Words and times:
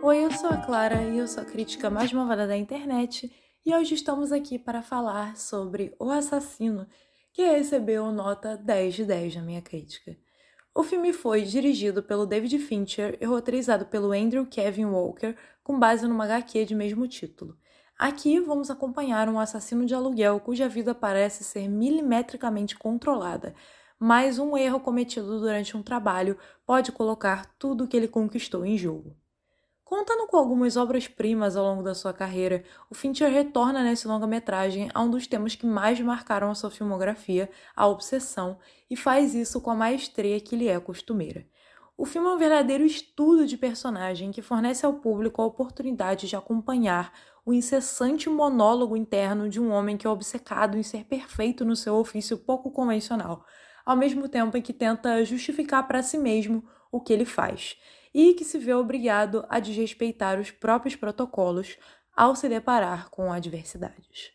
Oi, 0.00 0.24
eu 0.24 0.30
sou 0.30 0.48
a 0.48 0.56
Clara 0.56 1.02
e 1.02 1.18
eu 1.18 1.26
sou 1.26 1.42
a 1.42 1.46
crítica 1.46 1.90
mais 1.90 2.12
malvada 2.12 2.46
da 2.46 2.56
internet 2.56 3.32
e 3.66 3.74
hoje 3.74 3.94
estamos 3.94 4.30
aqui 4.30 4.56
para 4.56 4.80
falar 4.80 5.36
sobre 5.36 5.92
O 5.98 6.08
Assassino, 6.08 6.86
que 7.32 7.42
recebeu 7.42 8.12
nota 8.12 8.56
10 8.56 8.94
de 8.94 9.04
10 9.04 9.36
na 9.36 9.42
minha 9.42 9.60
crítica. 9.60 10.16
O 10.72 10.84
filme 10.84 11.12
foi 11.12 11.42
dirigido 11.42 12.00
pelo 12.00 12.26
David 12.26 12.60
Fincher 12.60 13.18
e 13.20 13.24
roteirizado 13.24 13.86
pelo 13.86 14.12
Andrew 14.12 14.46
Kevin 14.46 14.84
Walker, 14.84 15.34
com 15.64 15.76
base 15.76 16.06
numa 16.06 16.24
HQ 16.26 16.64
de 16.64 16.76
mesmo 16.76 17.08
título. 17.08 17.58
Aqui 17.98 18.38
vamos 18.38 18.70
acompanhar 18.70 19.28
um 19.28 19.40
assassino 19.40 19.84
de 19.84 19.94
aluguel 19.94 20.38
cuja 20.38 20.68
vida 20.68 20.94
parece 20.94 21.42
ser 21.42 21.68
milimetricamente 21.68 22.78
controlada, 22.78 23.52
mas 23.98 24.38
um 24.38 24.56
erro 24.56 24.78
cometido 24.78 25.40
durante 25.40 25.76
um 25.76 25.82
trabalho 25.82 26.38
pode 26.64 26.92
colocar 26.92 27.52
tudo 27.58 27.82
o 27.82 27.88
que 27.88 27.96
ele 27.96 28.06
conquistou 28.06 28.64
em 28.64 28.78
jogo. 28.78 29.16
Contando 29.88 30.26
com 30.26 30.36
algumas 30.36 30.76
obras-primas 30.76 31.56
ao 31.56 31.64
longo 31.64 31.82
da 31.82 31.94
sua 31.94 32.12
carreira, 32.12 32.62
o 32.90 32.94
Fincher 32.94 33.32
retorna 33.32 33.82
nesse 33.82 34.06
longa-metragem 34.06 34.90
a 34.92 35.00
um 35.00 35.10
dos 35.10 35.26
temas 35.26 35.54
que 35.54 35.64
mais 35.64 35.98
marcaram 35.98 36.50
a 36.50 36.54
sua 36.54 36.70
filmografia, 36.70 37.50
a 37.74 37.86
obsessão, 37.86 38.58
e 38.90 38.94
faz 38.94 39.34
isso 39.34 39.62
com 39.62 39.70
a 39.70 39.74
maestria 39.74 40.38
que 40.40 40.54
lhe 40.56 40.68
é 40.68 40.78
costumeira. 40.78 41.46
O 41.96 42.04
filme 42.04 42.28
é 42.28 42.32
um 42.32 42.36
verdadeiro 42.36 42.84
estudo 42.84 43.46
de 43.46 43.56
personagem 43.56 44.30
que 44.30 44.42
fornece 44.42 44.84
ao 44.84 44.92
público 44.92 45.40
a 45.40 45.46
oportunidade 45.46 46.28
de 46.28 46.36
acompanhar 46.36 47.10
o 47.46 47.54
incessante 47.54 48.28
monólogo 48.28 48.94
interno 48.94 49.48
de 49.48 49.58
um 49.58 49.70
homem 49.72 49.96
que 49.96 50.06
é 50.06 50.10
obcecado 50.10 50.76
em 50.76 50.82
ser 50.82 51.04
perfeito 51.04 51.64
no 51.64 51.74
seu 51.74 51.94
ofício 51.94 52.36
pouco 52.36 52.70
convencional, 52.70 53.42
ao 53.86 53.96
mesmo 53.96 54.28
tempo 54.28 54.54
em 54.54 54.60
que 54.60 54.74
tenta 54.74 55.24
justificar 55.24 55.88
para 55.88 56.02
si 56.02 56.18
mesmo 56.18 56.62
o 56.92 57.00
que 57.00 57.10
ele 57.10 57.24
faz, 57.24 57.78
e 58.20 58.34
que 58.34 58.44
se 58.44 58.58
vê 58.58 58.74
obrigado 58.74 59.46
a 59.48 59.60
desrespeitar 59.60 60.40
os 60.40 60.50
próprios 60.50 60.96
protocolos 60.96 61.78
ao 62.16 62.34
se 62.34 62.48
deparar 62.48 63.08
com 63.10 63.32
adversidades. 63.32 64.32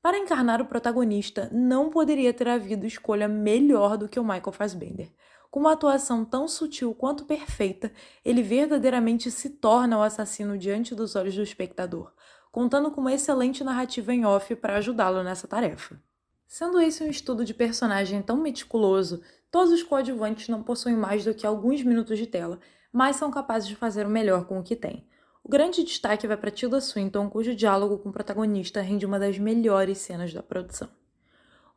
Para 0.00 0.16
encarnar 0.16 0.62
o 0.62 0.66
protagonista, 0.66 1.50
não 1.52 1.90
poderia 1.90 2.32
ter 2.32 2.46
havido 2.46 2.86
escolha 2.86 3.26
melhor 3.26 3.98
do 3.98 4.08
que 4.08 4.20
o 4.20 4.22
Michael 4.22 4.52
Fassbender. 4.52 5.12
Com 5.50 5.58
uma 5.58 5.72
atuação 5.72 6.24
tão 6.24 6.46
sutil 6.46 6.94
quanto 6.94 7.24
perfeita, 7.24 7.90
ele 8.24 8.44
verdadeiramente 8.44 9.28
se 9.28 9.50
torna 9.50 9.98
o 9.98 10.02
assassino 10.02 10.56
diante 10.56 10.94
dos 10.94 11.16
olhos 11.16 11.34
do 11.34 11.42
espectador, 11.42 12.12
contando 12.52 12.92
com 12.92 13.00
uma 13.00 13.12
excelente 13.12 13.64
narrativa 13.64 14.14
em 14.14 14.24
off 14.24 14.54
para 14.54 14.76
ajudá-lo 14.76 15.24
nessa 15.24 15.48
tarefa. 15.48 16.00
Sendo 16.46 16.80
esse 16.80 17.02
um 17.02 17.08
estudo 17.08 17.44
de 17.44 17.52
personagem 17.52 18.22
tão 18.22 18.36
meticuloso, 18.36 19.20
todos 19.56 19.72
os 19.72 19.82
coadjuvantes 19.82 20.50
não 20.50 20.62
possuem 20.62 20.94
mais 20.94 21.24
do 21.24 21.32
que 21.32 21.46
alguns 21.46 21.82
minutos 21.82 22.18
de 22.18 22.26
tela, 22.26 22.60
mas 22.92 23.16
são 23.16 23.30
capazes 23.30 23.66
de 23.66 23.74
fazer 23.74 24.04
o 24.04 24.10
melhor 24.10 24.44
com 24.44 24.58
o 24.58 24.62
que 24.62 24.76
têm. 24.76 25.08
O 25.42 25.48
grande 25.48 25.82
destaque 25.82 26.26
vai 26.26 26.36
para 26.36 26.50
Tilda 26.50 26.78
Swinton, 26.78 27.30
cujo 27.30 27.54
diálogo 27.54 27.96
com 27.96 28.10
o 28.10 28.12
protagonista 28.12 28.82
rende 28.82 29.06
uma 29.06 29.18
das 29.18 29.38
melhores 29.38 29.96
cenas 29.96 30.30
da 30.30 30.42
produção. 30.42 30.90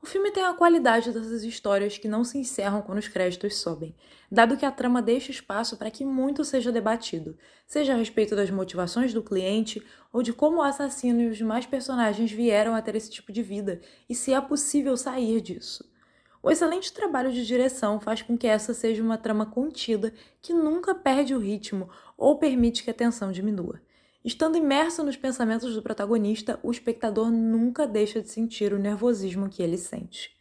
O 0.02 0.06
filme 0.06 0.30
tem 0.30 0.44
a 0.44 0.54
qualidade 0.54 1.14
dessas 1.14 1.42
histórias 1.42 1.98
que 1.98 2.10
não 2.10 2.26
se 2.26 2.38
encerram 2.38 2.82
quando 2.82 2.98
os 2.98 3.08
créditos 3.08 3.56
sobem, 3.56 3.96
dado 4.30 4.58
que 4.58 4.66
a 4.66 4.72
trama 4.72 5.02
deixa 5.02 5.32
espaço 5.32 5.78
para 5.78 5.90
que 5.90 6.04
muito 6.04 6.44
seja 6.44 6.74
debatido, 6.74 7.38
seja 7.66 7.94
a 7.94 7.96
respeito 7.96 8.36
das 8.36 8.52
motivações 8.52 9.14
do 9.14 9.24
cliente 9.24 9.82
ou 10.12 10.22
de 10.22 10.34
como 10.34 10.58
o 10.58 10.62
assassino 10.62 11.22
e 11.22 11.28
os 11.28 11.38
demais 11.38 11.66
personagens 11.66 12.30
vieram 12.30 12.76
a 12.76 12.82
ter 12.82 12.96
esse 12.96 13.10
tipo 13.10 13.32
de 13.32 13.42
vida 13.42 13.80
e 14.10 14.14
se 14.14 14.34
é 14.34 14.42
possível 14.42 14.98
sair 14.98 15.40
disso. 15.40 15.89
O 16.42 16.50
excelente 16.50 16.94
trabalho 16.94 17.34
de 17.34 17.46
direção 17.46 18.00
faz 18.00 18.22
com 18.22 18.38
que 18.38 18.48
essa 18.48 18.74
seja 18.74 19.04
uma 19.04 19.18
trama 19.18 19.46
contida 19.46 20.14
que 20.42 20.54
nunca 20.54 20.96
perde 20.96 21.36
o 21.36 21.40
ritmo 21.40 21.90
ou 22.18 22.38
permite 22.38 22.84
que 22.84 22.90
a 22.90 22.94
tensão 22.94 23.32
diminua. 23.32 23.82
Estando 24.24 24.58
imerso 24.58 25.04
nos 25.04 25.18
pensamentos 25.18 25.74
do 25.74 25.82
protagonista, 25.82 26.60
o 26.64 26.72
espectador 26.72 27.30
nunca 27.30 27.86
deixa 27.86 28.22
de 28.22 28.30
sentir 28.30 28.74
o 28.74 28.80
nervosismo 28.80 29.50
que 29.50 29.62
ele 29.62 29.78
sente. 29.78 30.39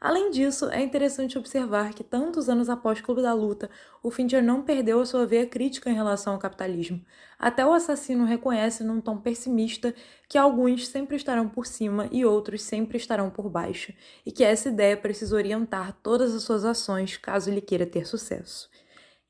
Além 0.00 0.30
disso, 0.30 0.66
é 0.70 0.80
interessante 0.80 1.36
observar 1.36 1.92
que, 1.92 2.04
tantos 2.04 2.48
anos 2.48 2.68
após 2.68 3.00
Clube 3.00 3.20
da 3.20 3.32
Luta, 3.32 3.68
o 4.00 4.12
Fincher 4.12 4.42
não 4.42 4.62
perdeu 4.62 5.00
a 5.00 5.06
sua 5.06 5.26
veia 5.26 5.44
crítica 5.44 5.90
em 5.90 5.94
relação 5.94 6.34
ao 6.34 6.38
capitalismo. 6.38 7.04
Até 7.36 7.66
o 7.66 7.72
assassino 7.72 8.24
reconhece 8.24 8.84
num 8.84 9.00
tom 9.00 9.18
pessimista 9.18 9.92
que 10.28 10.38
alguns 10.38 10.86
sempre 10.86 11.16
estarão 11.16 11.48
por 11.48 11.66
cima 11.66 12.08
e 12.12 12.24
outros 12.24 12.62
sempre 12.62 12.96
estarão 12.96 13.28
por 13.28 13.50
baixo, 13.50 13.92
e 14.24 14.30
que 14.30 14.44
essa 14.44 14.68
ideia 14.68 14.96
precisa 14.96 15.34
orientar 15.34 15.98
todas 16.00 16.32
as 16.32 16.44
suas 16.44 16.64
ações 16.64 17.16
caso 17.16 17.50
ele 17.50 17.60
queira 17.60 17.84
ter 17.84 18.06
sucesso. 18.06 18.70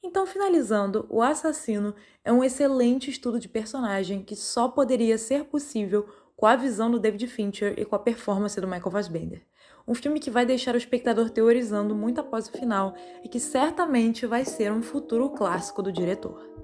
Então, 0.02 0.26
finalizando, 0.26 1.06
O 1.08 1.22
Assassino 1.22 1.94
é 2.24 2.32
um 2.32 2.44
excelente 2.44 3.10
estudo 3.10 3.40
de 3.40 3.48
personagem 3.48 4.22
que 4.22 4.36
só 4.36 4.68
poderia 4.68 5.18
ser 5.18 5.44
possível 5.44 6.06
com 6.38 6.46
a 6.46 6.54
visão 6.54 6.88
do 6.88 7.00
David 7.00 7.26
Fincher 7.26 7.74
e 7.76 7.84
com 7.84 7.96
a 7.96 7.98
performance 7.98 8.60
do 8.60 8.68
Michael 8.68 8.92
Fassbender. 8.92 9.42
Um 9.88 9.92
filme 9.92 10.20
que 10.20 10.30
vai 10.30 10.46
deixar 10.46 10.72
o 10.76 10.78
espectador 10.78 11.30
teorizando 11.30 11.96
muito 11.96 12.20
após 12.20 12.48
o 12.48 12.52
final 12.52 12.94
e 13.24 13.28
que 13.28 13.40
certamente 13.40 14.24
vai 14.24 14.44
ser 14.44 14.70
um 14.70 14.80
futuro 14.80 15.30
clássico 15.30 15.82
do 15.82 15.90
diretor. 15.90 16.57